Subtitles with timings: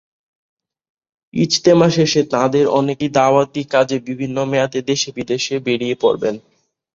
[1.33, 6.35] ইজতেমা শেষে তাঁদের অনেকেই দাওয়াতি কাজে বিভিন্ন মেয়াদে দেশে-বিদেশে বেরিয়ে পড়বেন।